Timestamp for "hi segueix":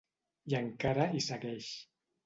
1.15-1.73